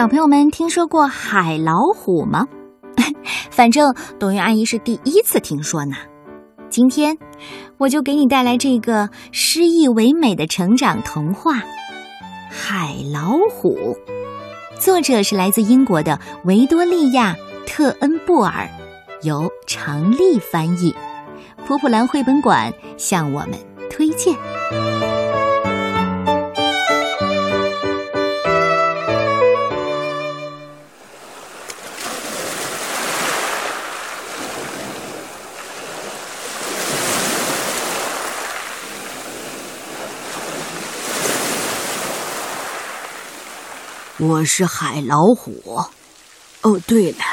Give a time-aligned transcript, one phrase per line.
[0.00, 2.48] 小朋友们听说过海老虎吗？
[3.52, 5.94] 反正董云阿姨是第一次听说呢。
[6.70, 7.18] 今天
[7.76, 11.56] 我就给你带来这个诗意唯美的成长童话
[12.48, 13.94] 《海老虎》，
[14.80, 17.36] 作者是来自英国的维多利亚·
[17.68, 18.70] 特恩布尔，
[19.20, 20.94] 由常丽翻译，
[21.66, 23.50] 普普兰绘本馆向我们
[23.90, 24.34] 推荐。
[44.20, 45.82] 我是海老虎。
[46.60, 47.24] 哦，对了，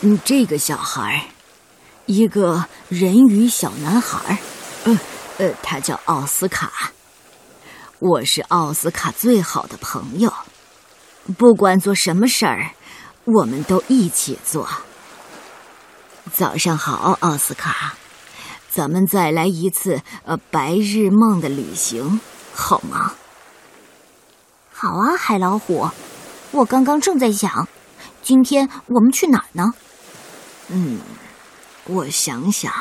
[0.00, 1.28] 嗯，这个小孩，
[2.06, 4.38] 一个人鱼小男孩，
[4.84, 4.98] 呃
[5.36, 6.92] 呃，他叫奥斯卡。
[7.98, 10.32] 我是奥斯卡最好的朋友，
[11.36, 12.70] 不管做什么事儿，
[13.24, 14.66] 我们都一起做。
[16.32, 17.96] 早上好，奥斯卡，
[18.70, 22.18] 咱们再来一次呃白日梦的旅行，
[22.54, 23.12] 好吗？
[24.82, 25.88] 好啊，海老虎，
[26.50, 27.68] 我刚刚正在想，
[28.20, 29.74] 今天我们去哪儿呢？
[30.70, 30.98] 嗯，
[31.84, 32.72] 我想想。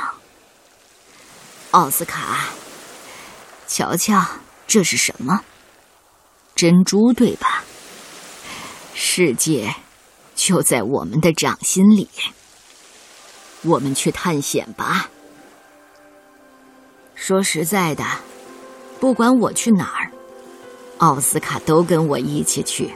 [1.70, 2.40] 奥斯卡，
[3.68, 4.20] 瞧瞧，
[4.66, 5.42] 这是什么？
[6.56, 7.64] 珍珠对吧？
[8.96, 9.76] 世界
[10.36, 12.10] 就在我们的掌心里，
[13.62, 15.08] 我们去探险吧。
[17.14, 18.04] 说实在的，
[19.00, 20.11] 不管我去哪儿。
[21.02, 22.94] 奥斯卡都跟我一起去。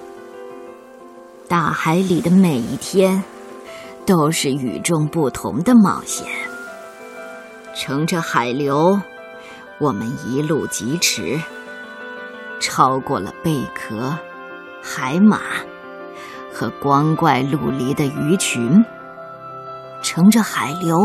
[1.47, 3.23] 大海里的每一天，
[4.05, 6.27] 都是与众不同的冒险。
[7.75, 9.01] 乘着海流，
[9.79, 11.41] 我们一路疾驰，
[12.59, 14.15] 超过了贝壳、
[14.83, 15.39] 海马
[16.53, 18.85] 和光怪陆离的鱼群。
[20.03, 20.95] 乘着海流，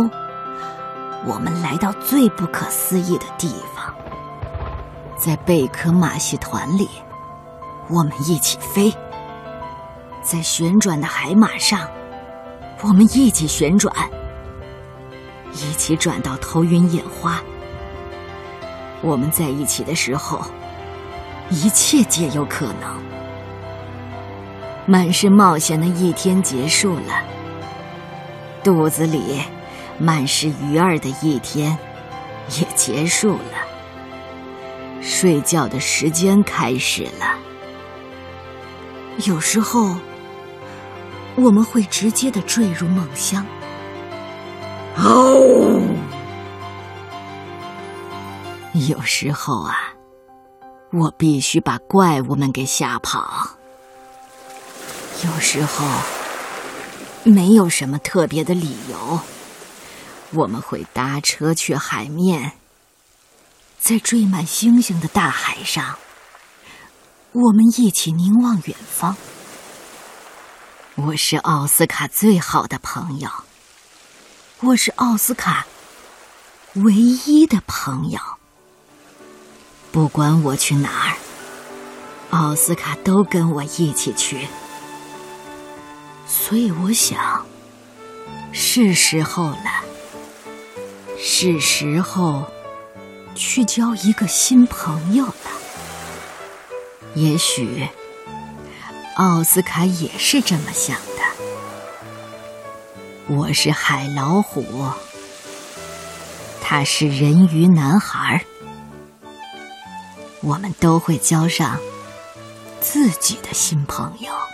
[1.25, 3.95] 我们来到最不可思议的地方。
[5.21, 6.89] 在贝壳马戏团里，
[7.91, 8.91] 我们一起飞；
[10.23, 11.87] 在旋转的海马上，
[12.81, 13.95] 我们一起旋转，
[15.53, 17.39] 一起转到头晕眼花。
[19.03, 20.41] 我们在一起的时候，
[21.51, 22.99] 一切皆有可能。
[24.87, 27.23] 满是冒险的一天结束了，
[28.65, 29.43] 肚子里
[29.99, 31.77] 满是鱼儿的一天
[32.59, 33.70] 也结束了。
[35.11, 37.37] 睡觉的时间开始了。
[39.27, 39.97] 有时候，
[41.35, 43.45] 我们会直接的坠入梦乡。
[44.97, 45.83] 哦，
[48.89, 49.93] 有时候啊，
[50.93, 53.51] 我必须把怪物们给吓跑。
[55.25, 55.85] 有时候，
[57.25, 59.19] 没有什么特别的理由，
[60.33, 62.53] 我们会搭车去海面。
[63.91, 65.99] 在缀满星星的大海上，
[67.33, 69.17] 我们一起凝望远方。
[70.95, 73.29] 我是奥斯卡最好的朋友，
[74.61, 75.67] 我是奥斯卡
[76.75, 78.21] 唯一的朋友。
[79.91, 81.17] 不管我去哪儿，
[82.31, 84.47] 奥斯卡都跟我一起去。
[86.29, 87.45] 所以我想，
[88.53, 89.83] 是时候了，
[91.19, 92.49] 是时候。
[93.41, 95.35] 去交一个新朋友了。
[97.15, 97.89] 也许
[99.17, 101.23] 奥斯卡也是这么想的。
[103.29, 104.91] 我是海老虎，
[106.61, 108.45] 他是人鱼男孩，
[110.43, 111.81] 我们都会交上
[112.79, 114.50] 自己的新朋友。